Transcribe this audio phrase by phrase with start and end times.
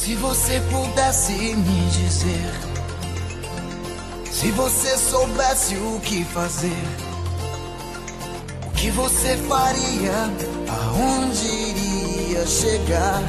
[0.00, 2.50] Se você pudesse me dizer,
[4.24, 6.72] se você soubesse o que fazer,
[8.66, 10.30] o que você faria,
[10.70, 13.22] aonde iria chegar?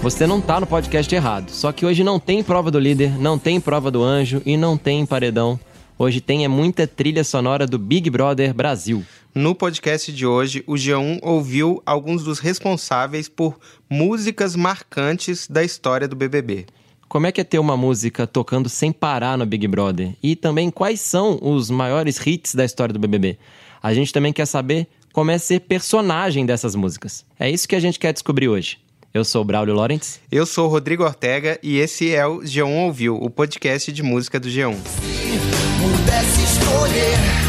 [0.00, 1.50] Você não tá no podcast errado.
[1.50, 4.78] Só que hoje não tem prova do líder, não tem prova do anjo e não
[4.78, 5.60] tem paredão.
[5.98, 9.04] Hoje tem é muita trilha sonora do Big Brother Brasil.
[9.34, 13.58] No podcast de hoje, o G1 ouviu alguns dos responsáveis por
[13.88, 16.66] músicas marcantes da história do BBB.
[17.08, 20.14] Como é que é ter uma música tocando sem parar no Big Brother?
[20.22, 23.38] E também quais são os maiores hits da história do BBB?
[23.82, 27.24] A gente também quer saber como é ser personagem dessas músicas.
[27.40, 28.76] É isso que a gente quer descobrir hoje.
[29.14, 30.20] Eu sou o Braulio Lawrence.
[30.30, 34.38] Eu sou o Rodrigo Ortega e esse é o G1 Ouviu, o podcast de música
[34.38, 34.74] do G1.
[34.74, 35.38] Se
[35.80, 37.41] pudesse escolher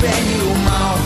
[0.00, 0.98] bem e o mal,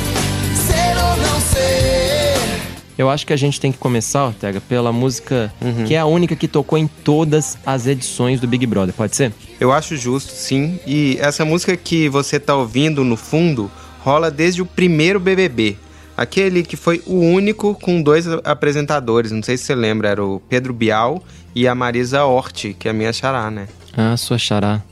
[0.54, 2.60] ser ou não ser.
[2.98, 5.52] Eu acho que a gente tem que começar, Ortega, pela música
[5.86, 9.32] que é a única que tocou em todas as edições do Big Brother, pode ser?
[9.58, 10.78] Eu acho justo, sim.
[10.86, 15.77] E essa música que você tá ouvindo no fundo rola desde o primeiro BBB.
[16.16, 19.32] Aquele que foi o único com dois apresentadores.
[19.32, 21.22] Não sei se você lembra, era o Pedro Bial
[21.54, 23.66] e a Marisa Hort, que é a minha xará, né?
[23.97, 24.82] Ah, sua xará.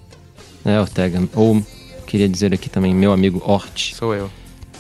[0.65, 1.23] É, Ortega.
[1.35, 1.63] Ou,
[2.09, 3.95] queria dizer aqui também, meu amigo Hort.
[3.95, 4.31] Sou eu.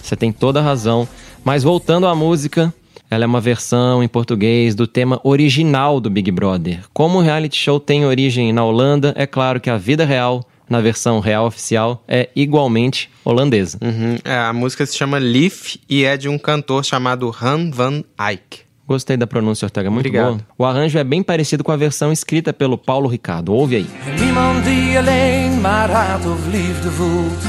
[0.02, 1.06] Você tem toda a razão.
[1.44, 2.72] Mas voltando à música,
[3.10, 6.80] ela é uma versão em português do tema original do Big Brother.
[6.92, 10.80] Como o reality show tem origem na Holanda, é claro que a vida real, na
[10.80, 13.78] versão real oficial, é igualmente holandesa.
[13.82, 14.16] Uhum.
[14.24, 18.67] É, a música se chama Leaf e é de um cantor chamado Han van Eyck.
[18.88, 20.28] Gostei da pronúncia, Ortega, muito Obrigado.
[20.36, 20.40] boa.
[20.56, 23.52] O arranjo é bem parecido com a versão escrita pelo Paulo Ricardo.
[23.52, 23.86] Ouve aí.
[24.18, 27.42] Niemand die alleen maar haat of liefde voelt.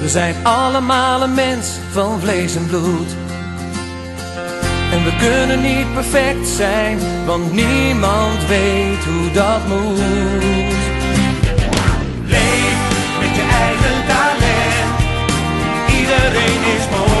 [0.00, 3.10] We zijn allemaal een mens van vlees en bloed.
[4.92, 9.98] En we kunnen niet perfect zijn, want niemand weet hoe dat moet.
[12.26, 12.78] Leef
[13.20, 14.90] met je eigen talent.
[15.98, 17.11] Iedereen is mooi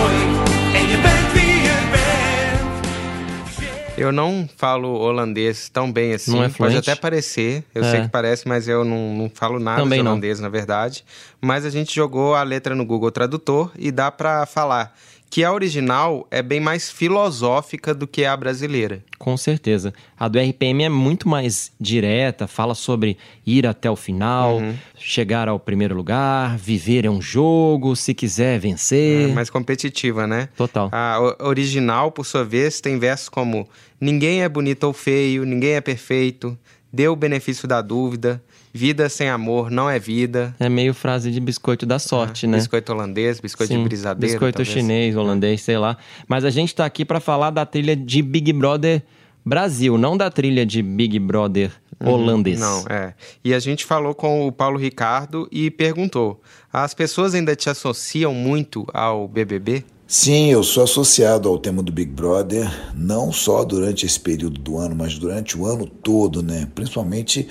[3.96, 6.30] Eu não falo holandês tão bem assim.
[6.30, 6.90] Não é Pode fluente?
[6.90, 7.62] até parecer.
[7.74, 7.90] Eu É.
[7.90, 10.12] sei que parece, mas eu não, não falo nada Também de não.
[10.12, 11.04] holandês, na verdade.
[11.40, 14.96] Mas a gente jogou a letra no Google Tradutor e dá pra falar
[15.32, 19.02] que a original é bem mais filosófica do que a brasileira.
[19.18, 19.94] Com certeza.
[20.18, 23.16] A do RPM é muito mais direta, fala sobre
[23.46, 24.60] ir até o final,
[24.94, 29.30] chegar ao primeiro lugar, viver é um jogo, se quiser vencer.
[29.30, 30.50] É mais competitiva, né?
[30.54, 30.90] Total.
[30.92, 33.66] A original, por sua vez, tem versos como
[33.98, 36.58] Ninguém é bonito ou feio, ninguém é perfeito,
[36.92, 38.42] dê o benefício da dúvida,
[38.72, 40.54] vida sem amor não é vida.
[40.58, 42.56] É meio frase de biscoito da sorte, né?
[42.58, 44.32] Biscoito holandês, biscoito Sim, de brisadeiro.
[44.32, 44.74] Biscoito talvez.
[44.74, 45.96] chinês, holandês, sei lá.
[46.26, 49.02] Mas a gente tá aqui pra falar da trilha de Big Brother
[49.44, 52.60] Brasil, não da trilha de Big Brother holandês.
[52.60, 52.66] Uhum.
[52.66, 53.14] Não, é.
[53.44, 56.40] E a gente falou com o Paulo Ricardo e perguntou:
[56.72, 59.84] as pessoas ainda te associam muito ao BBB?
[60.06, 64.76] Sim, eu sou associado ao tema do Big Brother, não só durante esse período do
[64.76, 66.68] ano, mas durante o ano todo, né?
[66.74, 67.48] Principalmente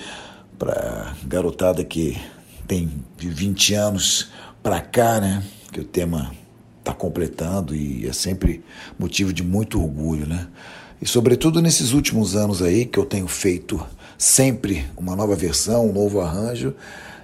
[0.62, 2.16] para garotada que
[2.68, 4.30] tem de 20 anos
[4.62, 5.44] para cá, né?
[5.72, 6.32] Que o tema
[6.78, 8.64] está completando e é sempre
[9.00, 10.48] motivo de muito orgulho, né?
[11.02, 13.84] E sobretudo nesses últimos anos aí que eu tenho feito
[14.20, 16.76] sempre uma nova versão, um novo arranjo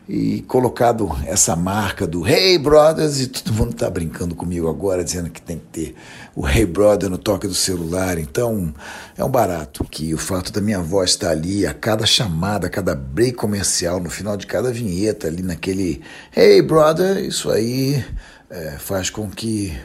[0.09, 5.29] e colocado essa marca do Hey Brothers e todo mundo tá brincando comigo agora dizendo
[5.29, 5.95] que tem que ter
[6.33, 8.17] o Hey Brother no toque do celular.
[8.17, 8.73] Então
[9.17, 12.69] é um barato que o fato da minha voz estar ali a cada chamada, a
[12.69, 16.01] cada break comercial, no final de cada vinheta ali naquele
[16.35, 18.03] Hey Brother, isso aí
[18.49, 19.77] é, faz com que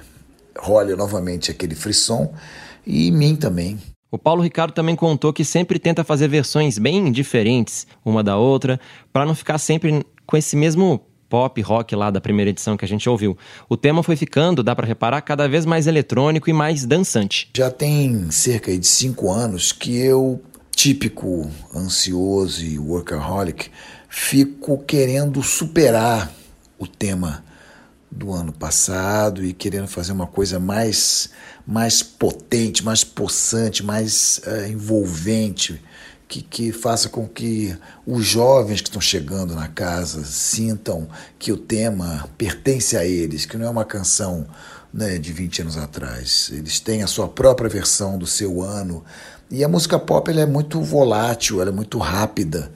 [0.56, 2.32] role novamente aquele frisson
[2.86, 3.78] e em mim também.
[4.12, 8.78] O Paulo Ricardo também contou que sempre tenta fazer versões bem diferentes uma da outra,
[9.10, 11.00] para não ficar sempre com esse mesmo
[11.30, 13.38] pop rock lá da primeira edição que a gente ouviu.
[13.70, 17.48] O tema foi ficando, dá pra reparar, cada vez mais eletrônico e mais dançante.
[17.56, 20.42] Já tem cerca de cinco anos que eu,
[20.76, 23.70] típico ansioso e workaholic,
[24.10, 26.30] fico querendo superar
[26.78, 27.42] o tema
[28.12, 31.30] do ano passado e querendo fazer uma coisa mais,
[31.66, 35.82] mais potente, mais possante, mais eh, envolvente,
[36.28, 37.76] que, que faça com que
[38.06, 43.56] os jovens que estão chegando na casa sintam que o tema pertence a eles, que
[43.56, 44.46] não é uma canção
[44.92, 46.50] né, de 20 anos atrás.
[46.52, 49.02] Eles têm a sua própria versão do seu ano.
[49.50, 52.72] E a música pop ela é muito volátil, ela é muito rápida.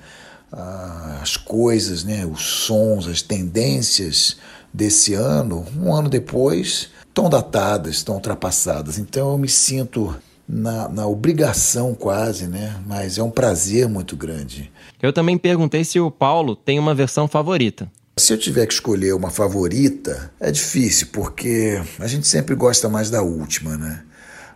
[0.53, 4.37] Ah, as coisas, né, os sons, as tendências
[4.76, 8.99] desse ano, um ano depois, estão datadas, estão ultrapassadas.
[8.99, 10.14] Então eu me sinto
[10.46, 12.78] na, na obrigação quase, né?
[12.87, 14.70] Mas é um prazer muito grande.
[15.02, 17.90] Eu também perguntei se o Paulo tem uma versão favorita.
[18.19, 23.11] Se eu tiver que escolher uma favorita, é difícil, porque a gente sempre gosta mais
[23.11, 24.02] da última, né?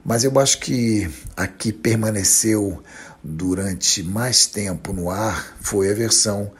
[0.04, 2.82] Mas eu acho que a que permaneceu
[3.22, 6.50] durante mais tempo no ar foi a versão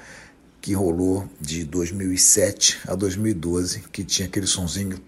[0.61, 5.01] que rolou de 2007 a 2012, que tinha aquele sonzinho.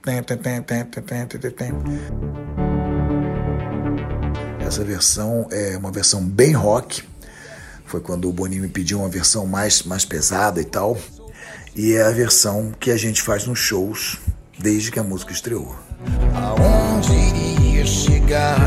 [4.61, 7.03] Essa versão é uma versão bem rock.
[7.85, 10.97] Foi quando o Boninho me pediu uma versão mais, mais pesada e tal.
[11.77, 14.19] E é a versão que a gente faz nos shows
[14.59, 15.77] desde que a música estreou.
[16.35, 18.59] Aonde iria chegar?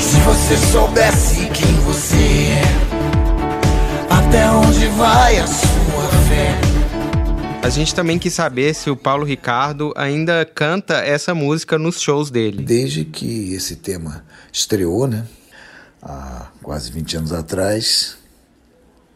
[0.00, 2.87] Se você soubesse quem você é,
[4.28, 6.60] até onde vai a sua fé?
[7.62, 12.30] A gente também quis saber se o Paulo Ricardo ainda canta essa música nos shows
[12.30, 12.62] dele.
[12.62, 15.26] Desde que esse tema estreou, né?
[16.02, 18.18] Há quase 20 anos atrás,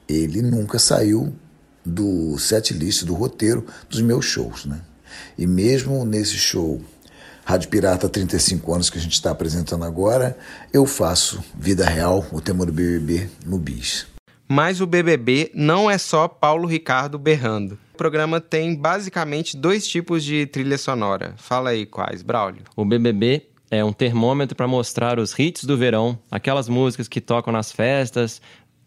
[0.08, 1.32] ele nunca saiu
[1.84, 4.80] do set list, do roteiro dos meus shows, né?
[5.36, 6.80] E mesmo nesse show
[7.44, 10.38] Rádio Pirata 35 anos que a gente está apresentando agora,
[10.72, 14.11] eu faço Vida Real, o tema do BBB, no BIS.
[14.54, 17.78] Mas o BBB não é só Paulo Ricardo berrando.
[17.94, 21.32] O programa tem basicamente dois tipos de trilha sonora.
[21.38, 22.60] Fala aí quais, Braulio.
[22.76, 27.50] O BBB é um termômetro para mostrar os hits do verão, aquelas músicas que tocam
[27.50, 28.42] nas festas,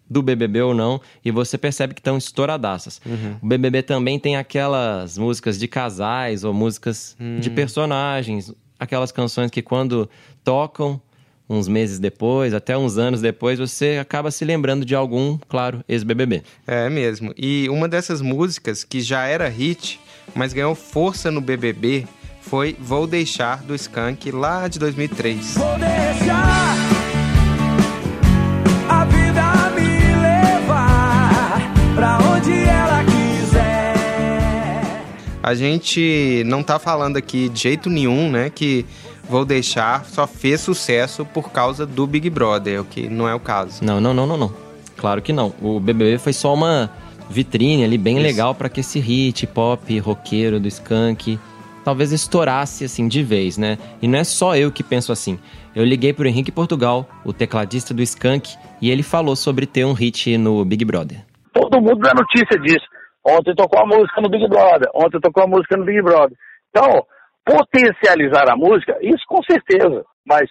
[0.07, 3.01] do BBB ou não, e você percebe que estão estouradaças.
[3.03, 3.37] Uhum.
[3.41, 7.39] O BBB também tem aquelas músicas de casais ou músicas uhum.
[7.39, 10.07] de personagens, aquelas canções que quando
[10.43, 11.01] tocam
[11.49, 16.43] uns meses depois, até uns anos depois, você acaba se lembrando de algum, claro, ex-BBB.
[16.65, 17.33] É mesmo.
[17.37, 19.99] E uma dessas músicas que já era hit,
[20.33, 22.07] mas ganhou força no BBB,
[22.41, 25.55] foi Vou Deixar do Skank lá de 2003.
[25.55, 26.75] Vou deixar
[28.87, 29.87] a vida me
[30.21, 33.95] levar pra onde ela quiser.
[35.41, 38.85] A gente não tá falando aqui de jeito nenhum, né, que
[39.29, 43.39] Vou Deixar só fez sucesso por causa do Big Brother, o que não é o
[43.39, 43.83] caso.
[43.83, 44.53] Não, não, não, não, não.
[44.97, 45.53] Claro que não.
[45.61, 46.89] O BBB foi só uma
[47.29, 48.23] vitrine ali bem Isso.
[48.23, 51.39] legal para que esse hit pop roqueiro do Skank
[51.83, 53.77] talvez estourasse assim de vez, né?
[54.01, 55.39] E não é só eu que penso assim.
[55.75, 59.93] Eu liguei pro Henrique Portugal, o tecladista do Skank, e ele falou sobre ter um
[59.93, 61.23] hit no Big Brother.
[61.53, 62.85] Todo mundo dá notícia disso.
[63.23, 66.35] Ontem tocou a música no Big Brother, ontem tocou a música no Big Brother.
[66.69, 67.05] Então,
[67.45, 70.03] potencializar a música, isso com certeza.
[70.25, 70.49] Mas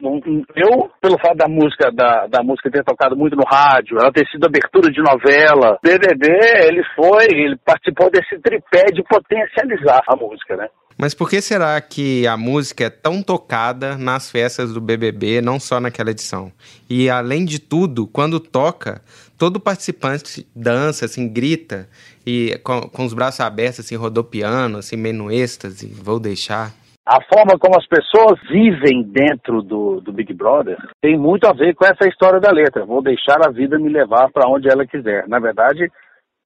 [0.00, 4.26] eu, pelo fato da música, da, da música ter tocado muito no rádio, ela ter
[4.28, 6.26] sido abertura de novela, BBB,
[6.66, 10.68] ele foi, ele participou desse tripé de potencializar a música, né?
[10.98, 15.58] Mas por que será que a música é tão tocada nas festas do BBB, não
[15.58, 16.52] só naquela edição?
[16.88, 19.02] E além de tudo, quando toca,
[19.38, 21.88] todo participante dança, assim, grita
[22.26, 26.72] e com, com os braços abertos, assim, rodopiando, assim, meio no êxtase, vou deixar.
[27.04, 31.74] A forma como as pessoas vivem dentro do, do Big Brother tem muito a ver
[31.74, 32.84] com essa história da letra.
[32.84, 35.26] Vou deixar a vida me levar para onde ela quiser.
[35.26, 35.90] Na verdade,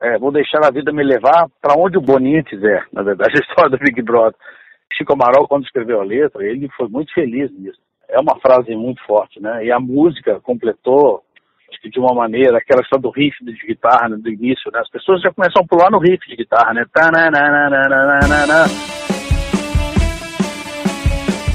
[0.00, 2.86] é, vou deixar a vida me levar para onde o Boninho quiser.
[2.90, 4.34] Na verdade, a história do Big Brother.
[4.94, 7.78] Chico Amaral, quando escreveu a letra, ele foi muito feliz nisso.
[8.08, 9.64] É uma frase muito forte, né?
[9.64, 11.22] E a música completou
[11.84, 14.80] de uma maneira, aquela história do riff de guitarra né, do início, né?
[14.80, 16.84] As pessoas já começam a pular no riff de guitarra, né?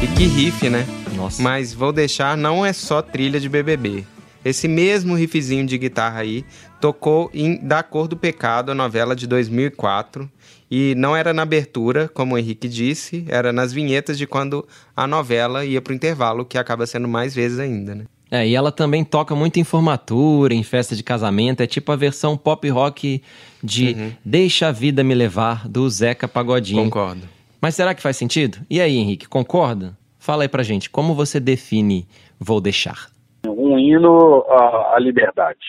[0.02, 0.84] E que riff, né?
[1.16, 1.44] Nossa.
[1.44, 4.04] Mas vou deixar, não é só trilha de BBB.
[4.44, 6.44] Esse mesmo riffzinho de guitarra aí
[6.80, 10.28] tocou em Da Cor do Pecado, a novela de 2004.
[10.72, 14.68] E não era na abertura, como o Henrique disse, era nas vinhetas de quando
[14.98, 18.06] a novela ia pro intervalo, que acaba sendo mais vezes ainda, né?
[18.32, 21.62] É, e ela também toca muito em formatura, em festa de casamento.
[21.62, 23.22] É tipo a versão pop rock
[23.62, 24.12] de uhum.
[24.26, 26.86] Deixa a Vida Me Levar, do Zeca Pagodinho.
[26.86, 27.41] Concordo.
[27.62, 28.58] Mas será que faz sentido?
[28.70, 29.96] E aí, Henrique, concorda?
[30.20, 32.08] Fala aí pra gente, como você define
[32.40, 33.08] Vou Deixar?
[33.46, 35.60] Um hino à, liberdade.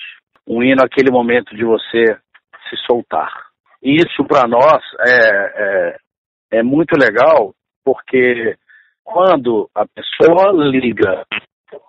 [0.47, 2.05] Um hino àquele momento de você
[2.69, 3.31] se soltar.
[3.83, 5.97] Isso para nós é, é,
[6.59, 8.57] é muito legal, porque
[9.05, 11.27] quando a pessoa liga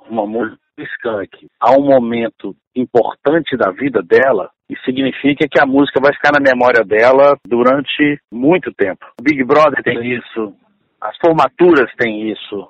[0.10, 6.00] uma música Skank a um momento importante da vida dela, isso significa que a música
[6.01, 9.05] vai ficar na memória dela durante muito tempo.
[9.20, 10.55] O Big Brother tem isso,
[11.01, 12.70] as formaturas têm isso,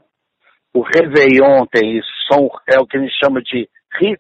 [0.74, 3.70] o Réveillon tem isso, são, é o que a gente chama de,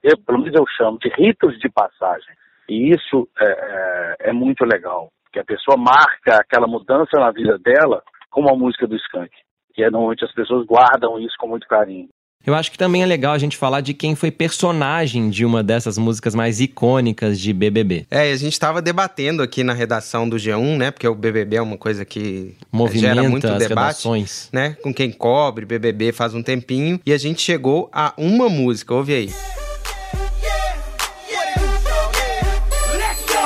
[0.03, 2.33] eu, pelo menos eu chamo, de ritos de passagem.
[2.69, 7.57] E isso é, é, é muito legal, que a pessoa marca aquela mudança na vida
[7.57, 9.31] dela com uma música do Skank.
[9.75, 12.07] E normalmente as pessoas guardam isso com muito carinho.
[12.45, 15.63] Eu acho que também é legal a gente falar de quem foi personagem de uma
[15.63, 18.05] dessas músicas mais icônicas de BBB.
[18.11, 20.91] É, a gente estava debatendo aqui na redação do G1, né?
[20.91, 24.49] Porque o BBB é uma coisa que Movimenta gera muito as debate, redações.
[24.51, 24.75] né?
[24.83, 29.13] Com quem cobre BBB faz um tempinho e a gente chegou a uma música, ouve
[29.13, 29.29] aí.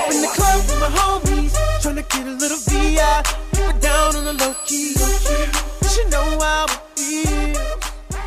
[0.09, 3.21] In the club with my homies, tryna get a little VI.
[3.79, 4.96] Down on the low key.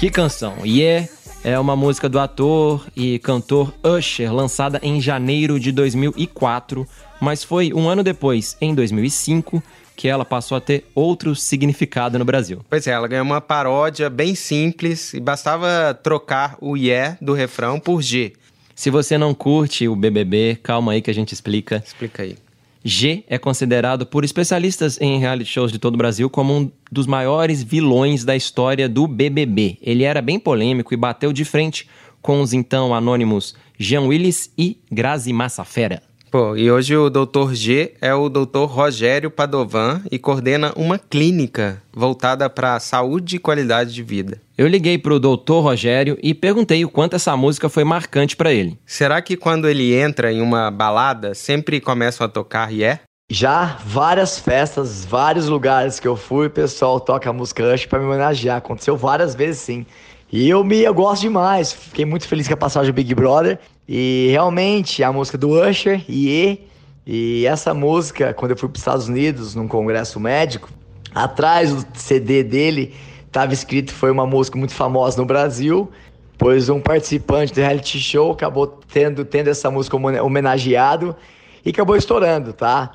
[0.00, 0.64] Que canção?
[0.64, 1.06] Yeah
[1.44, 6.86] é uma música do ator e cantor Usher, lançada em janeiro de 2004,
[7.20, 9.62] mas foi um ano depois, em 2005,
[9.94, 12.64] que ela passou a ter outro significado no Brasil.
[12.68, 17.78] Pois é, ela ganhou uma paródia bem simples e bastava trocar o yeah do refrão
[17.78, 18.32] por G.
[18.74, 21.82] Se você não curte o BBB, calma aí que a gente explica.
[21.86, 22.38] Explica aí.
[22.84, 27.06] G é considerado por especialistas em reality shows de todo o Brasil como um dos
[27.06, 29.78] maiores vilões da história do BBB.
[29.82, 31.88] Ele era bem polêmico e bateu de frente
[32.22, 36.09] com os então anônimos Jean Willis e Grazi Massafera.
[36.30, 37.54] Pô, e hoje o Dr.
[37.54, 38.64] G é o Dr.
[38.68, 44.40] Rogério Padovan e coordena uma clínica voltada para saúde e qualidade de vida.
[44.56, 45.54] Eu liguei pro Dr.
[45.54, 48.78] Rogério e perguntei o quanto essa música foi marcante para ele.
[48.86, 53.00] Será que quando ele entra em uma balada, sempre começam a tocar yeah?
[53.28, 57.98] Já várias festas, vários lugares que eu fui, o pessoal toca a música Rush pra
[57.98, 58.58] me homenagear.
[58.58, 59.84] Aconteceu várias vezes sim.
[60.32, 61.72] E eu me eu gosto demais.
[61.72, 63.58] Fiquei muito feliz com a passagem do Big Brother.
[63.92, 66.60] E realmente a música do Usher, e
[67.04, 70.68] e essa música, quando eu fui para os Estados Unidos num congresso médico,
[71.12, 72.94] atrás do CD dele
[73.26, 75.90] estava escrito foi uma música muito famosa no Brasil,
[76.38, 81.16] pois um participante do reality show acabou tendo tendo essa música homen- homenageado
[81.64, 82.92] e acabou estourando, tá?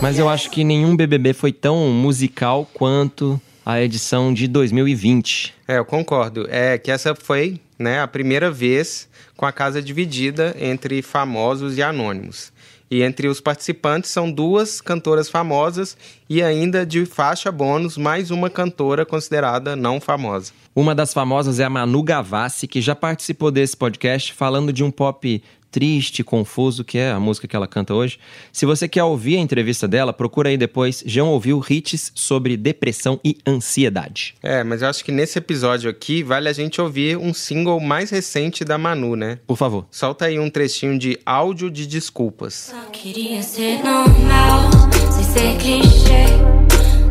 [0.00, 5.54] Mas eu acho que nenhum BBB foi tão musical quanto a edição de 2020.
[5.66, 6.46] É, eu concordo.
[6.48, 11.82] É que essa foi né, a primeira vez com a casa dividida entre famosos e
[11.82, 12.52] anônimos.
[12.90, 15.96] E entre os participantes são duas cantoras famosas
[16.28, 20.52] e ainda de faixa bônus mais uma cantora considerada não famosa.
[20.74, 24.90] Uma das famosas é a Manu Gavassi, que já participou desse podcast falando de um
[24.90, 25.42] pop
[25.78, 28.18] triste, confuso, que é a música que ela canta hoje.
[28.52, 31.04] Se você quer ouvir a entrevista dela, procura aí depois.
[31.06, 34.34] Já ouviu hits sobre depressão e ansiedade.
[34.42, 38.10] É, mas eu acho que nesse episódio aqui vale a gente ouvir um single mais
[38.10, 39.38] recente da Manu, né?
[39.46, 39.86] Por favor.
[39.88, 42.72] Solta aí um trechinho de áudio de desculpas.
[42.72, 44.68] Só queria ser normal,
[45.12, 46.26] sem ser clichê.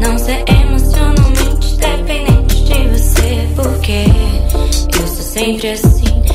[0.02, 3.48] Não ser emocionalmente dependente de você.
[3.56, 6.27] Porque eu sou sempre assim.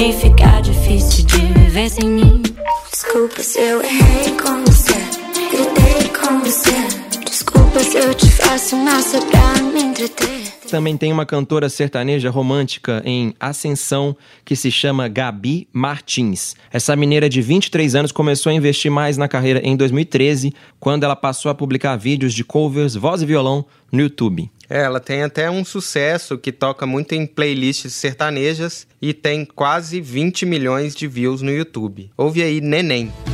[0.00, 2.42] De ficar, difícil de viver sem mim.
[2.90, 4.94] Desculpa se eu errei com você.
[5.50, 7.09] Gritei com você.
[7.60, 10.50] Desculpa se eu te faço mal só pra me entreter.
[10.70, 16.56] Também tem uma cantora sertaneja romântica em ascensão que se chama Gabi Martins.
[16.72, 21.14] Essa mineira de 23 anos começou a investir mais na carreira em 2013, quando ela
[21.14, 24.50] passou a publicar vídeos de covers, voz e violão no YouTube.
[24.68, 30.00] É, ela tem até um sucesso que toca muito em playlists sertanejas e tem quase
[30.00, 32.10] 20 milhões de views no YouTube.
[32.16, 33.12] Ouve aí Neném.
[33.12, 33.29] Neném,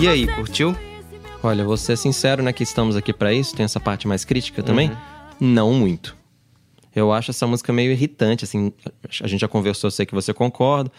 [0.00, 0.74] E aí, curtiu?
[1.42, 4.62] Olha, vou ser sincero, né, que estamos aqui pra isso, tem essa parte mais crítica
[4.62, 4.90] também.
[5.38, 6.16] Não muito.
[6.96, 8.72] Eu acho essa música meio irritante, assim,
[9.22, 10.90] a gente já conversou, sei que você concorda,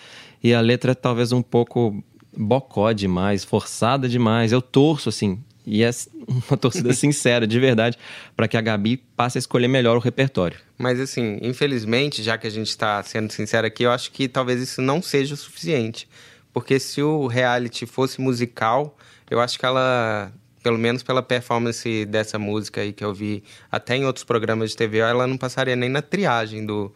[0.43, 2.03] e a letra é talvez um pouco
[2.38, 4.51] bocó demais, forçada demais.
[4.51, 5.89] Eu torço, assim, e é
[6.48, 7.98] uma torcida sincera, de verdade,
[8.36, 10.60] pra que a Gabi passe a escolher melhor o repertório.
[10.77, 14.62] Mas assim, infelizmente, já que a gente tá sendo sincero aqui, eu acho que talvez
[14.62, 16.08] isso não seja o suficiente.
[16.53, 18.98] Porque se o reality fosse musical,
[19.29, 20.31] eu acho que ela,
[20.62, 24.77] pelo menos pela performance dessa música aí que eu vi até em outros programas de
[24.77, 26.93] TV, ela não passaria nem na triagem do,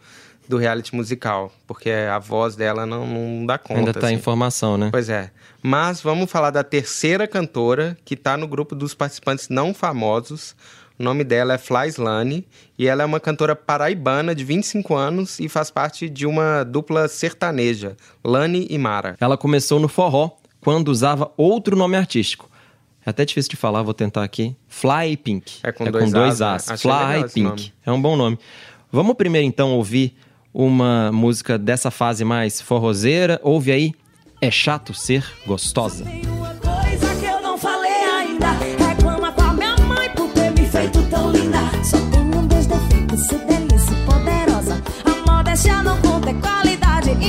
[0.48, 1.52] do reality musical.
[1.66, 3.80] Porque a voz dela não, não dá conta.
[3.80, 4.22] Ainda tá em assim.
[4.22, 4.88] formação, né?
[4.90, 5.30] Pois é.
[5.62, 10.54] Mas vamos falar da terceira cantora que está no grupo dos participantes não famosos.
[10.98, 12.46] O nome dela é Flyslane
[12.78, 17.06] e ela é uma cantora paraibana de 25 anos e faz parte de uma dupla
[17.06, 19.14] sertaneja, Lani e Mara.
[19.20, 22.50] Ela começou no forró, quando usava outro nome artístico.
[23.04, 24.56] É até difícil de falar, vou tentar aqui.
[24.66, 25.60] Fly Pink.
[25.62, 26.76] É com dois As, né?
[26.84, 27.72] Legal Fly Pink.
[27.84, 28.38] É um bom nome.
[28.90, 30.16] Vamos primeiro então ouvir
[30.52, 33.38] uma música dessa fase mais forrozeira.
[33.42, 33.92] Ouve aí,
[34.40, 36.04] É Chato Ser Gostosa.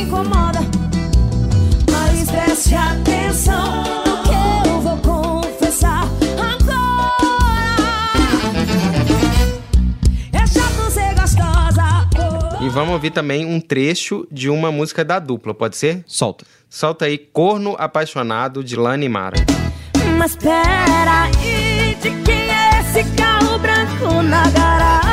[0.01, 0.60] Incomoda
[1.92, 6.08] Mas preste atenção no que eu vou confessar
[6.39, 7.77] agora
[10.34, 12.10] É chato ser gostosa
[12.60, 12.63] oh.
[12.63, 16.04] E vamos ouvir também um trecho de uma música da dupla, pode ser?
[16.06, 16.46] Solta.
[16.70, 19.38] Solta aí Corno Apaixonado de Lana e Mara.
[20.18, 25.06] Mas peraí, de quem é esse carro branco na garagem?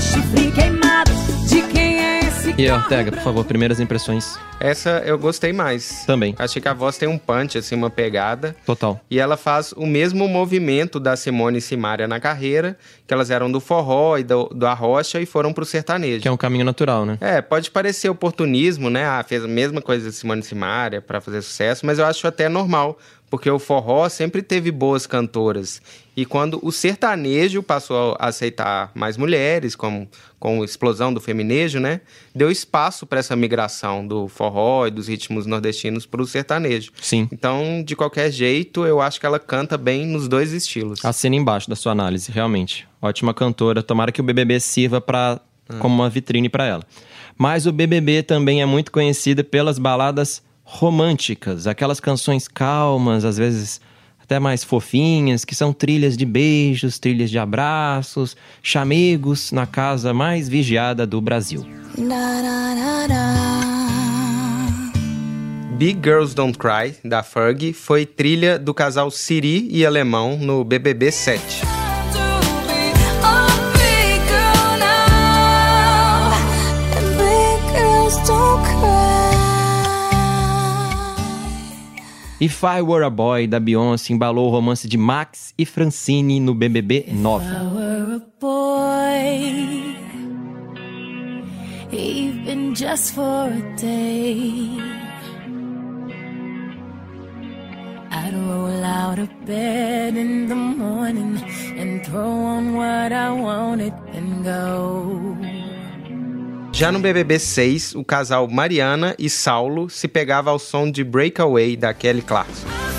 [0.00, 1.10] Chifre queimado.
[1.48, 4.38] De quem é esse E Ortega, por favor, primeiras impressões.
[4.60, 6.04] Essa eu gostei mais.
[6.04, 6.34] Também.
[6.38, 8.54] Achei que a voz tem um punch, assim, uma pegada.
[8.66, 9.00] Total.
[9.10, 12.76] E ela faz o mesmo movimento da Simone e Simária na carreira,
[13.10, 16.22] que elas eram do forró e do, do arrocha e foram pro sertanejo.
[16.22, 17.18] Que é um caminho natural, né?
[17.20, 19.04] É, pode parecer oportunismo, né?
[19.04, 22.48] Ah, fez a mesma coisa da Simone Simaria para fazer sucesso, mas eu acho até
[22.48, 22.96] normal,
[23.28, 25.82] porque o forró sempre teve boas cantoras.
[26.16, 30.06] E quando o sertanejo passou a aceitar mais mulheres, com,
[30.38, 32.02] com a explosão do feminejo, né?
[32.34, 36.92] Deu espaço para essa migração do forró e dos ritmos nordestinos para o sertanejo.
[37.00, 37.28] Sim.
[37.32, 41.04] Então, de qualquer jeito, eu acho que ela canta bem nos dois estilos.
[41.04, 42.86] Assina embaixo da sua análise, realmente.
[43.00, 43.82] Ótima cantora.
[43.82, 45.40] Tomara que o BBB sirva pra,
[45.78, 46.82] como uma vitrine para ela.
[47.36, 53.80] Mas o BBB também é muito conhecida pelas baladas românticas, aquelas canções calmas, às vezes
[54.22, 60.48] até mais fofinhas, que são trilhas de beijos, trilhas de abraços, chamegos na casa mais
[60.48, 61.66] vigiada do Brasil.
[65.76, 71.10] Big Girls Don't Cry, da Fergie, foi trilha do casal Siri e Alemão no BBB
[71.10, 71.69] 7.
[82.40, 86.54] If I Were a Boy, da Beyoncé, embalou o romance de Max e Francine no
[86.54, 87.44] BBB 9.
[87.44, 89.94] I were a boy,
[91.92, 94.70] even just for a day,
[98.10, 101.36] I'd roll out of bed in the morning
[101.76, 105.36] and throw on what I wanted and go.
[106.72, 111.76] Já no BBB 6, o casal Mariana e Saulo se pegava ao som de Breakaway
[111.76, 112.89] da Kelly Clarkson.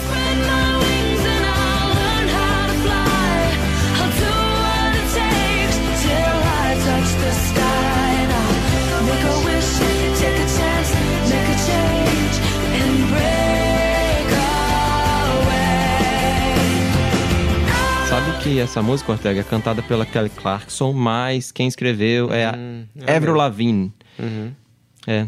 [18.44, 22.86] Que essa música, Ortega, é cantada pela Kelly Clarkson, mas quem escreveu é a Hum,
[23.06, 23.38] é Avril mesmo.
[23.38, 23.94] Lavigne.
[24.18, 24.52] Uhum.
[25.06, 25.28] É.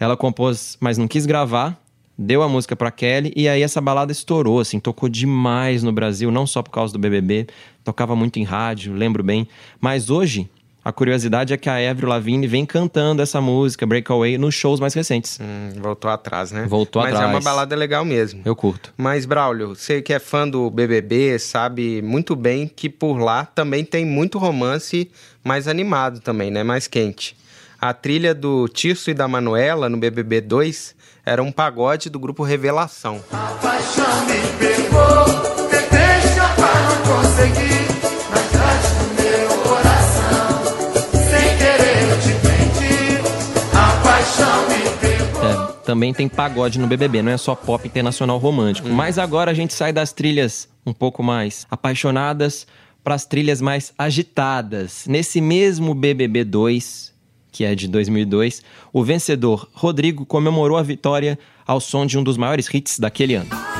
[0.00, 1.78] Ela compôs, mas não quis gravar,
[2.16, 6.30] deu a música pra Kelly e aí essa balada estourou, assim, tocou demais no Brasil,
[6.30, 7.48] não só por causa do BBB,
[7.84, 9.46] tocava muito em rádio, lembro bem.
[9.80, 10.48] Mas hoje,
[10.84, 14.94] a curiosidade é que a Avril Lavigne vem cantando essa música, Breakaway, nos shows mais
[14.94, 15.38] recentes.
[15.40, 16.66] Hum, voltou atrás, né?
[16.68, 17.34] Voltou Mas é atrás.
[17.34, 18.40] uma balada legal mesmo.
[18.44, 18.92] Eu curto.
[18.96, 23.84] Mas, Braulio, você que é fã do BBB sabe muito bem que por lá também
[23.84, 25.10] tem muito romance
[25.44, 26.62] mais animado também, né?
[26.62, 27.36] Mais quente.
[27.80, 32.42] A trilha do Tirso e da Manuela no BBB 2 era um pagode do grupo
[32.42, 33.22] Revelação.
[33.62, 37.77] paixão me pegou, tentei escapar, não consegui,
[45.88, 48.90] também tem pagode no BBB, não é só pop internacional romântico.
[48.90, 52.66] Mas agora a gente sai das trilhas um pouco mais apaixonadas
[53.02, 55.06] para as trilhas mais agitadas.
[55.08, 57.14] Nesse mesmo BBB 2,
[57.50, 62.36] que é de 2002, o vencedor Rodrigo comemorou a vitória ao som de um dos
[62.36, 63.77] maiores hits daquele ano.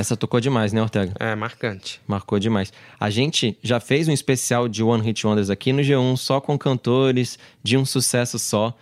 [0.00, 1.12] Essa tocou demais, né, Ortega?
[1.20, 2.00] É, marcante.
[2.06, 2.72] Marcou demais.
[2.98, 6.56] A gente já fez um especial de One Hit Wonders aqui no G1, só com
[6.56, 8.74] cantores de um sucesso só.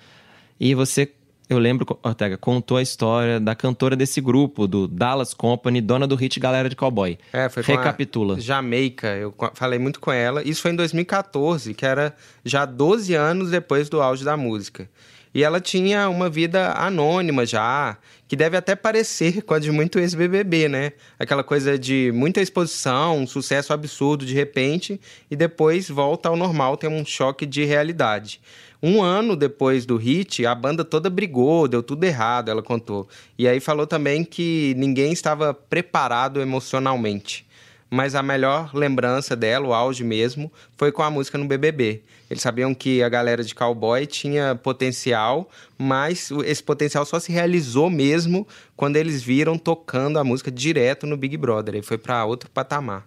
[0.60, 1.10] E você,
[1.50, 6.14] eu lembro, Ortega, contou a história da cantora desse grupo, do Dallas Company, dona do
[6.14, 7.18] hit Galera de Cowboy.
[7.32, 8.36] É, foi com Recapitula.
[8.36, 10.46] a Jamaica, eu falei muito com ela.
[10.46, 14.88] Isso foi em 2014, que era já 12 anos depois do auge da música.
[15.38, 17.96] E ela tinha uma vida anônima já,
[18.26, 20.92] que deve até parecer com a de muito ex-BBB, né?
[21.16, 26.76] Aquela coisa de muita exposição, um sucesso absurdo de repente, e depois volta ao normal,
[26.76, 28.40] tem um choque de realidade.
[28.82, 33.08] Um ano depois do hit, a banda toda brigou, deu tudo errado, ela contou.
[33.38, 37.46] E aí falou também que ninguém estava preparado emocionalmente.
[37.90, 42.02] Mas a melhor lembrança dela, o auge mesmo, foi com a música no BBB.
[42.30, 45.48] Eles sabiam que a galera de cowboy tinha potencial,
[45.78, 48.46] mas esse potencial só se realizou mesmo
[48.76, 51.76] quando eles viram tocando a música direto no Big Brother.
[51.76, 53.06] E foi para outro patamar.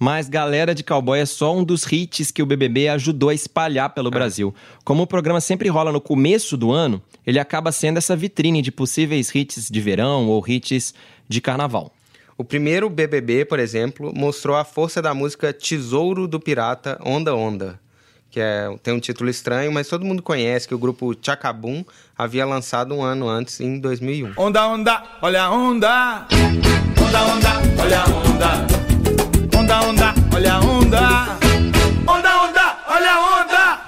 [0.00, 3.90] Mas Galera de Cowboy é só um dos hits que o BBB ajudou a espalhar
[3.90, 4.54] pelo Brasil.
[4.84, 8.70] Como o programa sempre rola no começo do ano, ele acaba sendo essa vitrine de
[8.70, 10.94] possíveis hits de verão ou hits
[11.28, 11.92] de carnaval.
[12.40, 17.80] O primeiro BBB, por exemplo, mostrou a força da música Tesouro do Pirata Onda Onda,
[18.30, 21.84] que é, tem um título estranho, mas todo mundo conhece que o grupo Chacabum
[22.16, 24.34] havia lançado um ano antes, em 2001.
[24.36, 26.28] Onda, onda, olha a onda.
[27.04, 29.58] Onda, onda, olha a onda.
[29.58, 31.00] Onda, onda, olha a onda.
[32.06, 33.78] Onda, onda, olha a onda.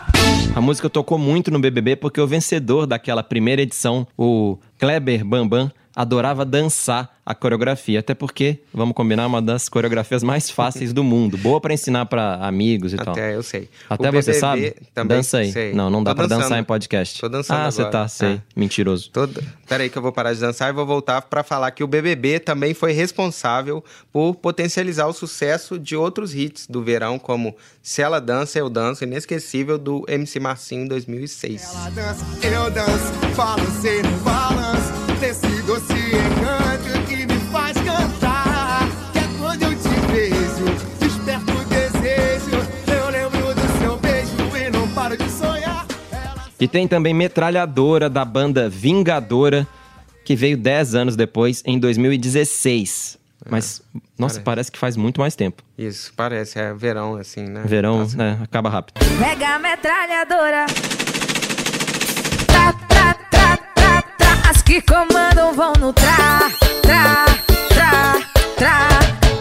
[0.57, 5.71] A música tocou muito no BBB porque o vencedor daquela primeira edição, o Kleber Bambam,
[6.01, 11.37] adorava dançar a coreografia, até porque, vamos combinar, uma das coreografias mais fáceis do mundo,
[11.39, 13.13] boa para ensinar para amigos e tal.
[13.13, 13.69] Até eu sei.
[13.89, 14.75] Até O você BBB sabe?
[14.95, 15.53] também Dança aí.
[15.53, 15.73] sei.
[15.75, 16.43] Não, não dá Tô pra dançando.
[16.45, 17.21] dançar em podcast.
[17.21, 18.33] Tô dançando Ah, você tá, sei.
[18.33, 18.41] É.
[18.57, 19.11] Mentiroso.
[19.11, 19.41] Todo...
[19.69, 22.41] Peraí que eu vou parar de dançar e vou voltar para falar que o BBB
[22.41, 28.19] também foi responsável por potencializar o sucesso de outros hits do verão, como Se Ela
[28.21, 31.75] Dança, Eu Danço, inesquecível do MC Marcinho em 2006.
[31.75, 39.19] Ela dança, eu danço, balancei no balanço Desse doce encanto que me faz cantar Que
[39.19, 40.65] é quando eu te vejo,
[40.99, 42.57] desperto o desejo
[42.91, 45.87] Eu lembro do seu beijo e não paro de sonhar
[46.59, 49.67] E tem também Metralhadora, da banda Vingadora,
[50.25, 53.19] que veio 10 anos depois, em 2016.
[53.49, 53.83] Mas,
[54.19, 54.41] nossa, parece.
[54.41, 55.63] parece que faz muito mais tempo.
[55.77, 57.63] Isso, parece, é verão assim, né?
[57.67, 59.01] Verão, né, acaba rápido.
[59.19, 60.67] Pega a metralhadora.
[64.71, 66.49] Que comandam vão no tra,
[66.81, 67.25] tra,
[67.71, 68.21] tra,
[68.55, 68.89] tra,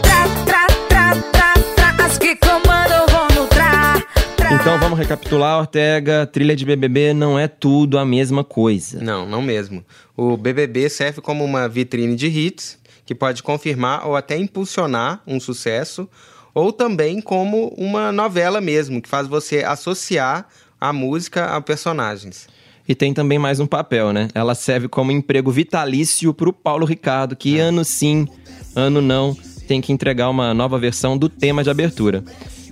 [0.01, 2.03] tra, tra, tra, tra, tra.
[2.03, 4.03] As que comandam vão no tra,
[4.35, 4.53] tra.
[4.55, 6.25] Então vamos recapitular, Ortega.
[6.25, 8.99] Trilha de BBB não é tudo a mesma coisa.
[9.03, 9.85] Não, não mesmo.
[10.17, 15.39] O BBB serve como uma vitrine de hits que pode confirmar ou até impulsionar um
[15.39, 16.09] sucesso,
[16.55, 20.47] ou também como uma novela mesmo, que faz você associar
[20.81, 22.47] a música a personagens.
[22.89, 24.29] E tem também mais um papel, né?
[24.33, 28.27] Ela serve como emprego vitalício pro Paulo Ricardo, que ano sim,
[28.75, 32.23] ano não, tem que entregar uma nova versão do tema de abertura.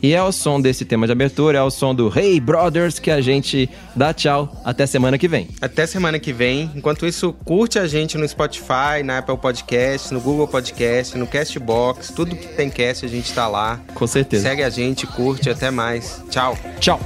[0.01, 3.11] E é ao som desse tema de abertura, é ao som do Hey Brothers que
[3.11, 4.59] a gente dá tchau.
[4.65, 5.49] Até semana que vem.
[5.61, 6.71] Até semana que vem.
[6.75, 12.11] Enquanto isso, curte a gente no Spotify, na Apple Podcast, no Google Podcast, no Castbox,
[12.15, 13.79] tudo que tem cast a gente tá lá.
[13.93, 14.49] Com certeza.
[14.49, 16.23] Segue a gente, curte, até mais.
[16.27, 16.57] Tchau.
[16.79, 16.99] Tchau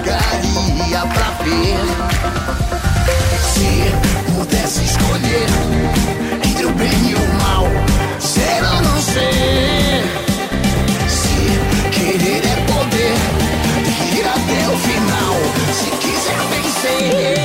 [0.00, 1.76] pagaria pra ver.
[3.52, 5.48] Se pudesse escolher
[6.44, 7.66] entre o bem e o mal,
[8.18, 10.04] ser ou não ser.
[11.08, 13.16] Se querer é poder,
[14.16, 15.34] ir até o final,
[15.72, 17.39] se quiser vencer.